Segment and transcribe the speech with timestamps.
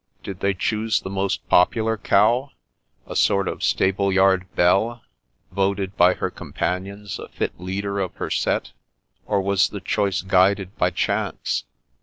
[0.23, 2.49] "Did they choose the most popular cow,
[3.05, 5.03] a sort of stable yard belle,
[5.51, 8.71] voted by her companions a fit leader of her set;
[9.27, 11.65] or was the choice guided by chance?